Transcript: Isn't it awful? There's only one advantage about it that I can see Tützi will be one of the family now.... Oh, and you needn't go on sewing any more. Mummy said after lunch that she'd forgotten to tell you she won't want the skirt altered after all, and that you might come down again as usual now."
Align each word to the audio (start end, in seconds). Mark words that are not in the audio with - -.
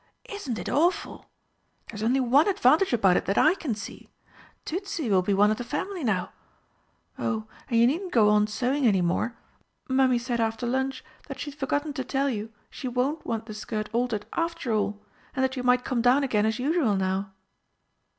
Isn't 0.27 0.57
it 0.57 0.67
awful? 0.67 1.29
There's 1.87 2.01
only 2.01 2.19
one 2.19 2.47
advantage 2.47 2.91
about 2.91 3.17
it 3.17 3.25
that 3.27 3.37
I 3.37 3.53
can 3.53 3.75
see 3.75 4.09
Tützi 4.65 5.11
will 5.11 5.21
be 5.21 5.35
one 5.35 5.51
of 5.51 5.57
the 5.57 5.63
family 5.63 6.03
now.... 6.03 6.31
Oh, 7.19 7.45
and 7.69 7.77
you 7.79 7.85
needn't 7.85 8.11
go 8.11 8.29
on 8.29 8.47
sewing 8.47 8.87
any 8.87 9.03
more. 9.03 9.37
Mummy 9.87 10.17
said 10.17 10.39
after 10.39 10.65
lunch 10.65 11.03
that 11.27 11.39
she'd 11.39 11.53
forgotten 11.53 11.93
to 11.93 12.03
tell 12.03 12.31
you 12.31 12.51
she 12.71 12.87
won't 12.87 13.27
want 13.27 13.45
the 13.45 13.53
skirt 13.53 13.89
altered 13.93 14.25
after 14.33 14.73
all, 14.73 15.03
and 15.35 15.43
that 15.43 15.55
you 15.55 15.61
might 15.61 15.85
come 15.85 16.01
down 16.01 16.23
again 16.23 16.47
as 16.47 16.57
usual 16.57 16.95
now." 16.95 17.33